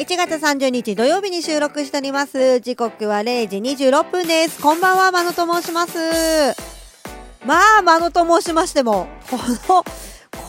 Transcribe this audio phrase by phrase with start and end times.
[0.00, 2.60] 1月30日土曜日に収録しております。
[2.60, 4.58] 時刻は0時26分です。
[4.62, 5.98] こんばんは、まのと申します。
[7.44, 9.84] まあ、まのと申しましても、この、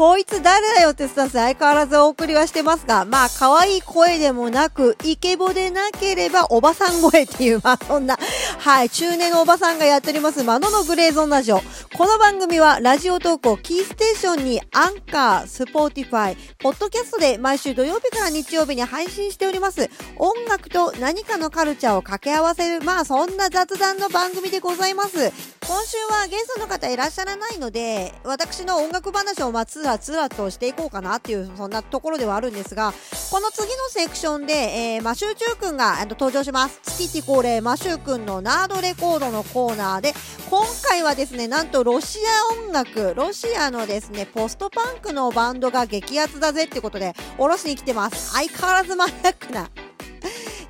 [0.01, 8.17] こいつ誰だよってスタンス相変わらずお送りはしてますが、まあ、可愛い声でもなく、イケボでなければおばさん声っていう、まあ、そんな、
[8.57, 11.61] はい、中年のおばさんがやっております、マノのグレーゾンラジオ。
[11.95, 19.87] この番組は、ラジオ投稿キーステーションにアンカー、スポーティファイ、ポッドキャストで毎週土曜日から日曜日に配信しております。
[20.17, 25.31] 音楽と何かのカルチャーを掛け合わせる、まあ、そんな雑談の番組でございます。
[25.71, 32.91] 今週はゲストの方いらっしゃらないので、私の音楽話をまあつらつらとしていこうかなっていう、そんなところではあるんですが、
[33.31, 36.81] この次のセクションで、えー、マシューチューくんが登場します。
[36.83, 40.13] 月日恒例、マシューくんのナードレコードのコーナーで、
[40.49, 42.19] 今回はですね、なんとロシ
[42.51, 48.33] ア音楽、ロシアのですね、ポストパンクのバンドが激アツだぜってことで、おろしに来てます。
[48.33, 49.69] 相変わらずマニアックな。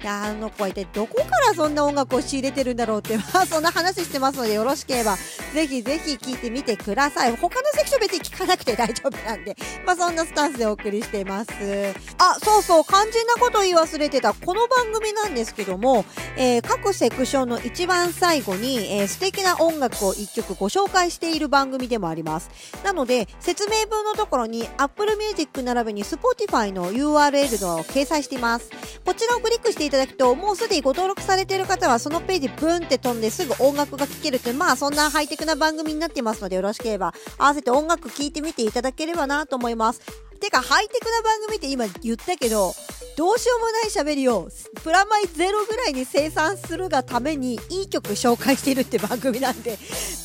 [0.01, 5.15] いやあの子は一体どこからそんな音楽を仕入れてるんだろうって、まあそんな話してますのでよろしければ
[5.53, 7.35] ぜひぜひ聞いてみてください。
[7.35, 11.51] 他のセクション別に聞かなくて大丈夫なんで、まあそんなスタンスでお送りしています。
[12.17, 14.33] あ、そうそう、肝心なこと言い忘れてた。
[14.33, 16.03] この番組なんですけども、
[16.35, 22.49] えー各セクションの一番最後に、えー素敵な音楽を一曲ご紹介している番組でもあります。
[22.83, 28.71] なので、説明文のところに Apple Music 並びに Spotify の URL を掲載しています。
[29.05, 40.30] こちらをクリックしていただくと、もうすでにご登録されている方は、そのページブンって飛んですぐ音楽が聴けるという、まあそんなハイテクな番組になってますので、よろしければ合わせて音楽聴いてみていただければなと思います。
[40.41, 42.73] てか、ハイテクな番組って今言ったけど、
[43.15, 44.49] どうしようもない喋りを
[44.83, 49.77] プラマイゼロぐらいに生産するがためにいい曲紹介しているって番組なんで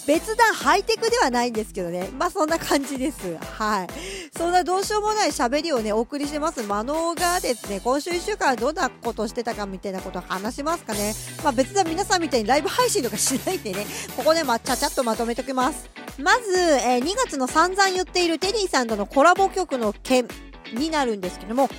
[0.07, 2.09] 別段ハイテクではないんですけどね。
[2.17, 3.37] まあそんな感じです。
[3.37, 3.89] はい。
[4.37, 6.63] そんなどうしようもない喋りをねお送りしてます。
[6.63, 7.81] マノがですね。
[7.81, 11.13] 今週1週間どんなことしてたかみたいなことを話しますかね。
[11.43, 13.85] まあ別段皆さんみたいにライブ配信とかしないんでね。
[14.17, 16.06] ここでまあちゃちゃっとまとめておきます。
[16.19, 20.27] まず、えー2月の散々言っているテリーさんとのコラボ曲の件
[20.75, 21.73] になるんですけども2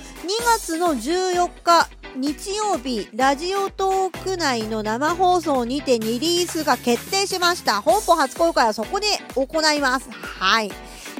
[0.56, 7.80] 月の14日日曜日ラジオトーク内の生放送にてリリースが決定しました。
[7.80, 10.10] 本邦初公開はそこで行います。
[10.10, 10.70] はい。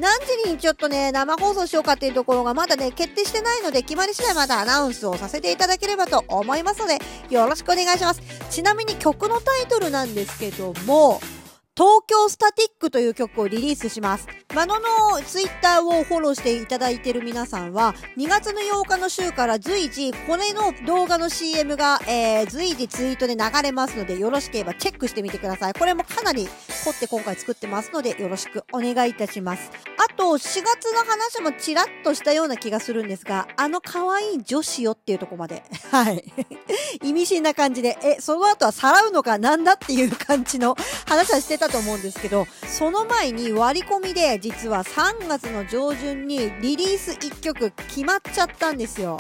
[0.01, 6.99] 何時にちょっとね生放送しようかっていうところがまだね決定してないので決まり次第またアナウンスをさせていただければと思いますので
[7.31, 8.23] よろしくお願いします。
[8.51, 11.21] ちなみに曲のタイトルなんですけども
[11.79, 14.27] 東京スタティックという曲をリリースします。
[14.53, 25.75] マノのツイッターをフォローしていただいている皆さんは、2月の8日の週から随時、これの動画の CM が、えー、随時ツイートで流れますので、よろしければチェックしてみてください。
[25.75, 26.49] これもかなり
[26.85, 29.71] 凝って今回作ってますので、よろしくお願いいたします。
[29.99, 35.63] あと、4月の話もちらっとしたような気がするんですが、あの可愛い女子よっていうとこまで。
[35.93, 36.25] はい。
[37.05, 49.19] 意味深な感じで、え、その後はさらうのかなんだっていう感じの話はしてたと思うんですけど、その前に割り込みで実は3月の上旬にリリース1曲決まっちゃったんですよ。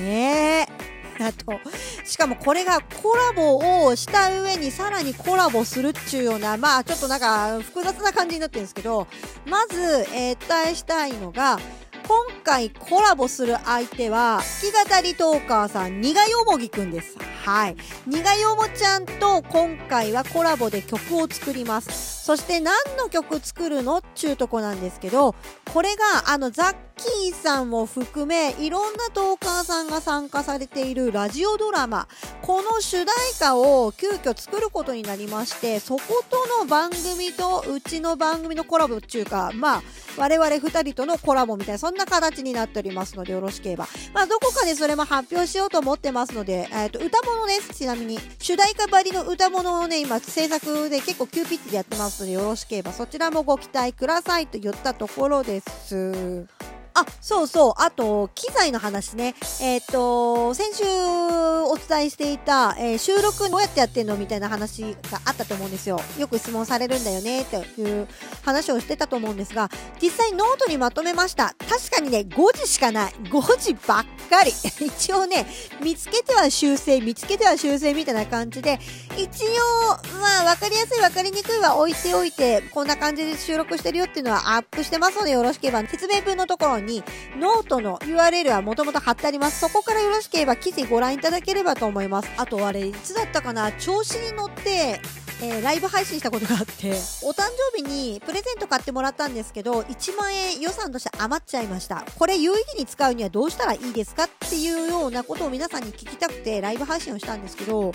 [0.00, 0.88] ねえ。
[1.20, 1.60] あと、
[2.04, 9.08] しかもこれがコラボをした上にさらにコラボするっちゅうような、まあちょっとなんか複雑な感じになってるんですけど、
[9.46, 9.80] まず、
[10.14, 11.58] えー、伝えしたいのが、
[12.06, 17.16] 今回コラボする相手は、弾き語りトーカーさん、苦よもぎくんです。
[17.44, 17.76] はい。
[18.06, 22.24] 苦よもちゃんと今回はコラボで曲を作ります。
[22.24, 25.34] そして何の曲作るのっちゅうとこなんですけど、
[25.72, 32.08] これがあのざっキーさんも含め、いろんなトーカーさんが参加されているラジオドラマ、
[32.42, 39.82] この主題歌を急遽作ることになりまして、そことの番組とうちの番組のコラボっていうか、まあ、
[40.16, 43.86] 我々二人とのコラボみたいな、そんな形になっておりますので、よろしければ。
[44.12, 48.18] まあ、どこかでそれも発表しようと思ってますので、えっ、と、歌物です、ちなみに。
[48.40, 56.67] 主題歌ばりの歌物をね、今、制作で結構急ピッチでやってますので、よろしければ、そちらもご期待くださいと言ったところです。
[57.00, 57.74] あ、そうそう。
[57.76, 59.34] あと、機材の話ね。
[59.60, 66.00] えっ、と、先週お伝えしていた、えー収録どうやってやってんのみたいな話があったと思うんですよ。
[66.18, 68.06] よく質問されるんだよね、っていう
[68.44, 71.54] 話をしてたと思うんですが、実際ノートにまとめました。
[71.68, 73.12] 確かにね、誤字しかない。
[73.12, 74.52] 誤字ばっかり。
[74.84, 75.46] 一応ね、
[75.82, 78.78] 見つけては修正、見つけては修正みたいな感じで、
[79.16, 79.88] 一応、
[80.20, 87.04] まあ、わかりやすい、わかりにくいは置いておいて、こんな感じで収録してるよっていうのはアップしてますので、よろしければ、説明文のところに、
[87.38, 89.60] ノートの URL はもともと貼ってあります。
[89.60, 92.30] そこからよろしければ記事ご覧いただければと思います。
[92.36, 93.70] あとあれ、いつだったかな？
[93.72, 95.00] 調子に乗って、
[95.40, 96.90] えー、ライブ配信したことがあって、
[97.22, 102.04] お誕生日にプレゼント買ってもらったんですけど、1万円予算として余っちゃいました。
[102.18, 107.92] これ有意義に使うにはどうしたらいいですかっていうようなことを皆さんに聞きたくてライブ配信をしたんですけど、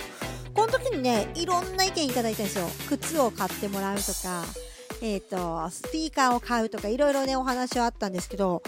[0.54, 2.68] この時にね、いろんな意見いただいたんですよ。
[2.88, 4.46] 靴を買ってもらうとか、
[5.02, 8.64] えっ、ー、と、スピーカーを買うとか、いろいろね、お話はあったんですけど、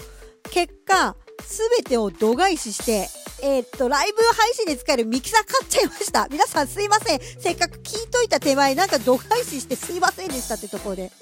[0.48, 3.08] 結果、すべてを度外視して、
[3.42, 6.26] えー、っと、ライブ配信で使えるミキサー買っちゃいました。
[6.30, 7.20] 皆さんすいません。
[7.20, 11.12] せっかく聞いといた手前、なんか度外視してすいませんでしたってところで。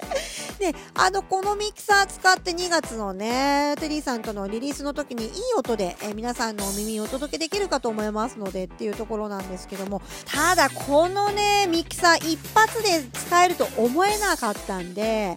[0.59, 15.35] で、 あの、このミキサー使って2月のね、テリーさんとのリリースの時にいい音で、えー、皆さんのお耳をお届けできるかと思いますのでっていうところなんですけども、ただこのね、ミキサー一発で使えると思えなかったんで、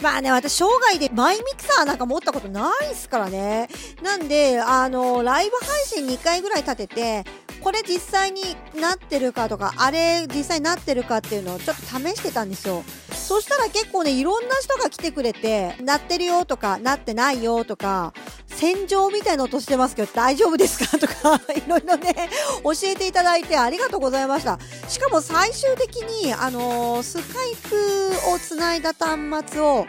[0.00, 3.68] まあね、私、生涯でマイミキサーなんか持ったことないっすからね。
[4.00, 7.24] なんで、あの、ライブ配信2回ぐらい立てて、
[7.62, 8.42] これ実際に
[8.80, 12.84] なってるかとか、あれ実際になってるかっていうのをちょっと試してたんですよ。
[13.12, 18.14] そしたら結構ね、いろんな人が来てくれて、なってるよとか、なってないよとか、
[18.46, 20.98] 戦場みたいな音してますけど大丈夫ですか？
[20.98, 22.14] とか、 いろいろね、
[22.64, 24.58] 教えていただいてありがとうございました。
[24.88, 29.18] しかも最終的に、あのー、スカイプをつないだ端
[29.52, 29.86] 末を、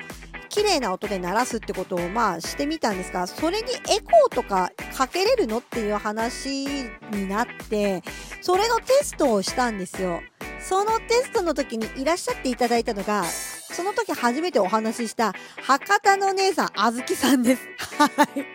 [0.49, 6.75] 綺麗な音で鳴らすってことをまあしてみたんですが、それにエコーとかかけれるのっていう話
[7.11, 8.03] になって、
[8.41, 10.21] それのテストをしたんですよ。
[10.59, 17.61] そのテストの時にいらっしゃっていただいたのが、その時初めてお話しした博多の姉さん、あずきさんです。
[17.97, 18.45] はい。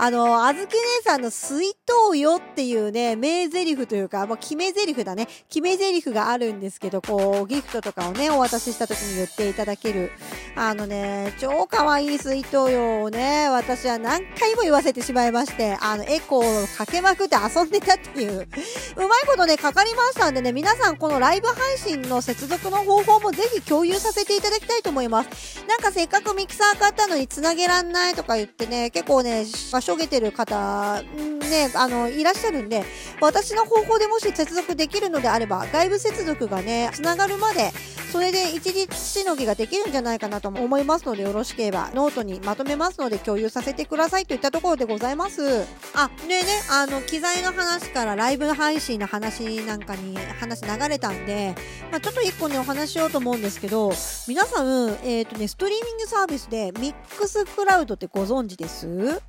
[0.00, 5.26] あの、あずき姉さんの水筒よっていうね、名台詞というか、もう決め台詞だね。
[5.48, 10.12] 決め台詞があるんですけど、こう、ギフトとかをね、お渡しした時に言っていただける。
[10.54, 18.48] あのね、超可愛い水筒よをね、私は何回も言わせてしまいまして、あの、エコーをかけまくって遊んでたっていう。
[18.96, 25.64] うまいことね、かかりましたんでね、皆さんこのライブ配信の接続の方法もぜひ共有させていただきたいと思います。
[25.66, 29.44] なんかせっかくミキサー買ったのに繋げらんないとか言ってね、結構ね、
[29.88, 32.84] しょげてる方、ね、あの、いらっしゃるんで、
[33.22, 37.70] 私の方法でもし接続できるのであれば、外部接続がね、繋がるまで、
[38.12, 45.64] それで一日しのぎができるんじゃないかなと思いますので、よろしければノートにまとめますので共有させてくださいといったところでございます。
[45.94, 51.54] あ、でね、あの、機材の話からライブ配信の話なんかに話流れたんで、
[51.90, 53.90] まあ、ちょっと一個ね、お話しようと思うんですけど、
[54.26, 59.22] 皆さん、えっ、ー、とね、ストリーミングサービスでミックスクラウドってご存知です？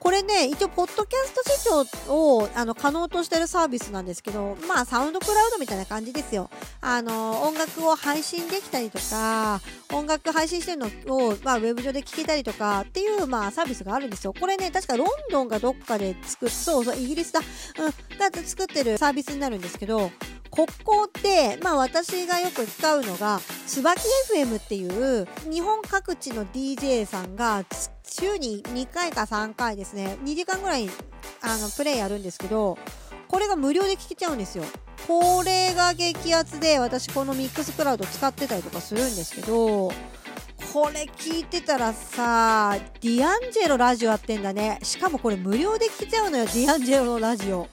[0.00, 6.48] これね、一応、ポッドキャスト視聴を、あの、可能としてるサービスなんですけど、まあ、サウンドクラウドみたいな感じですよ。
[6.80, 9.60] あの、音楽を配信できたりとか、
[9.92, 14.32] 音楽配信してるのを、まあ、ウェブ上で聴けたりとかっていう、まあ、サービスがあるんですよ。
[14.32, 20.10] これね、確かロンドンがどっかで作っ、そうそう、イギリスだ、うん、が作ってるサービスになるんですけど、
[20.50, 24.02] ここで、まあ私がよく使うのが、椿
[24.34, 30.90] FM っていう日本各地の DJ さんが作週に2回か3回ですね、2時間ぐらい
[31.42, 32.76] あのプレイやるんですけど、
[33.28, 34.64] これが無料で聴けちゃうんですよ。
[35.06, 39.88] これが激アツで私このミックスクラウド使ってたりとかするんですけど、
[40.72, 44.78] これ聞いてたらさ、ディアンジェロラジオやってんだね。
[44.82, 47.68] しかもこれ無料で聴けちゃうのよ、ディアンジェロのラジオ。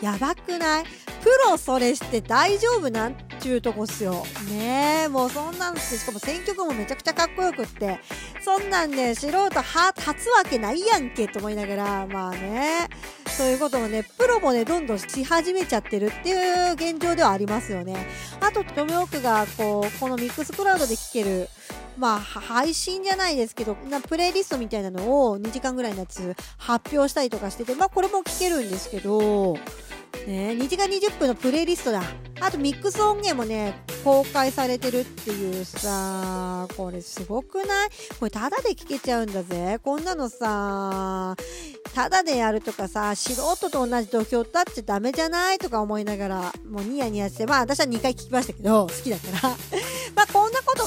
[0.00, 0.84] やばくない？
[1.22, 4.24] プロそれして大丈夫なんちゅうとこっすよ。
[4.48, 7.98] ねえ、もうそんなんって、しかも選曲もめちゃくちゃかっこよくって、
[8.42, 12.88] そんなんね、素人は、立つわけないやんけと思いながら、まあね、
[13.26, 18.06] そういうこともね、プロもね、どんどんし始めちゃってるっていう現状ではありますよね。
[18.40, 21.48] あと、トムオクが、こう、このミックスクラウドで聴ける、
[21.96, 29.56] まあ、配信じゃないですけど、なプレイリストみたいなのを2時間ぐらいのやつ発表したりとかしてて、まあ、これも聴けるんですけど、
[30.26, 32.02] ね、2時間20分のプレイリストだ。
[32.42, 37.88] あとミックス音源もね、公開されてるっていうさ、これすごくない？
[38.18, 39.78] これタダで聴けちゃうんだぜ。
[39.82, 41.36] こんなのさ、
[41.94, 45.58] タダでやるとかさ、素人と同じ土俵立っちゃダメじゃない？
[45.58, 49.56] とか思いながら、もうニヤニヤして、まあ私は2回聴きましたけど、好きだから。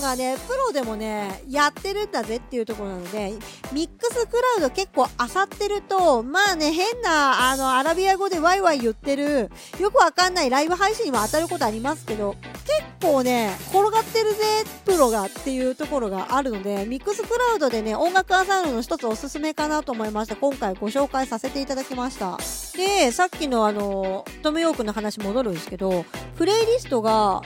[0.04, 3.34] がね、プロでもね、やってるんだぜっていうところなので、
[3.72, 14.44] ミックスクラウド結構漁ってると、まあね、変な、あの、アラビア語でワイワイ言ってる、よくわかんないライブ配信にも当たることありますけど、結構ね、転がってるぜ、
[14.86, 22.38] プロがっていうところがあるので、ミックスクラウドでね、音楽アサウンドの一つおすすめかなと思いまして、今回ご紹介させていただきました。
[22.76, 26.06] で、さっきのあの、トムヨークの話戻るんですけど、
[26.36, 27.42] プレイリストが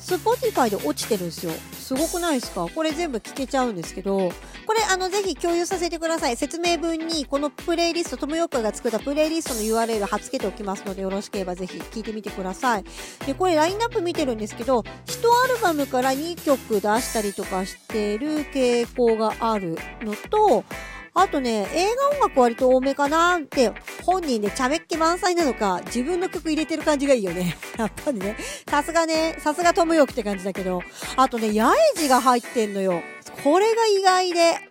[0.00, 1.52] Spotify で落ちてるんですよ。
[1.72, 2.66] すごくないですか？
[2.68, 4.32] これ全部聞けちゃうんですけど、
[4.66, 6.36] これあのぜひ共有させてください。
[6.36, 12.84] 説明文にこのプレイリスト、トムヨークが作ったプレイリストの URL 貼っ付けておきますのでよろしければぜひ聞いてみてください。
[13.26, 14.84] で、これラインナップ見てるんですけど、1
[15.44, 20.64] アルバムから2曲出したりとかしてる傾向があるのと、
[21.14, 23.72] あとね、映画音楽割と多めかなって、
[24.04, 27.56] 本人で茶目っ気満載なのか、自分の曲入れてる感じがいいよね。
[27.76, 28.36] やっぱりね。
[28.68, 30.82] さすがね、さすがトムヨークって感じだけど。
[31.16, 33.02] あとね、ヤエジが入ってんのよ。
[33.42, 34.70] これが意外で。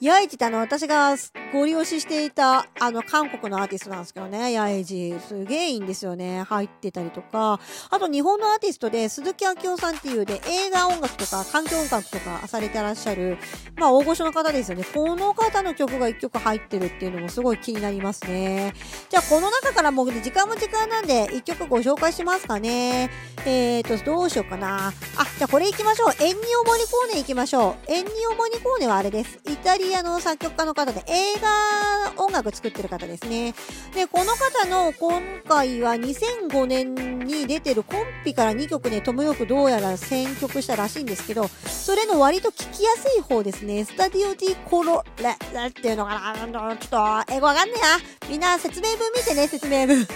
[0.00, 1.14] ヤエジってあの、私が
[1.52, 5.14] ご利用ししていた、あの、韓国のアーティストなんですけどね、ヤエジ。
[5.20, 6.42] すげえいいんですよね。
[6.44, 7.60] 入ってたりとか。
[7.90, 13.36] あと、日本のアーティストで、鈴木明夫さんっていうで、映画音楽とか、環境音楽とかされてらっしゃる、
[13.76, 14.84] まあ、大御所の方ですよね。
[14.84, 18.72] この方の曲が1曲入ってるっていうのもすごい気になりますね。
[19.10, 23.10] じゃあ、この中からもう、時間も時間なんで、1曲ご紹介しますかね。
[23.44, 24.88] えーと、どうしようかな。
[24.88, 24.92] あ、
[25.36, 26.14] じゃあこれ行きましょう。
[26.22, 27.92] エンニオ・モニコーネ行きましょう。
[27.92, 29.38] エンニオ・モニコーネはあれです。
[29.46, 33.54] イタリアの作曲家の方で映画音楽作ってる方ですね。
[33.94, 43.84] で、この方の今回は2005年に出てるコンピから2曲ね、トムヨークどうやら選曲したらしいんですけど、それの割と聞きやすい方ですね。
[43.84, 46.76] スタディオディコロレっていうのかな。
[46.76, 48.28] ちょっと、英語わかんねえな。
[48.28, 50.06] みんな説明文見てね、説明文。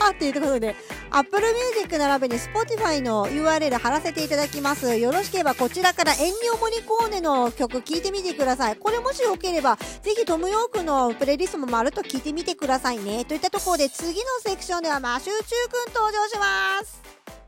[0.00, 0.74] はっていうところで、
[1.10, 4.96] Apple Music 並びに Spotify の URL 貼らせていただきます。
[4.96, 8.76] よろしければこちらからエンニオモニコーネの曲聴いてみてください。
[8.76, 13.24] これもしよければ、ぜひトムヨークのプレイリストもまるっと聞いてみてくださいね。
[13.24, 17.39] といったところで次のセクションではマシューチューくん登場します。